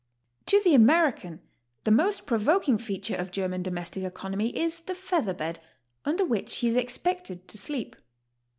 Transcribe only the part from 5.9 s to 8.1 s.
under which he is expected to sleep.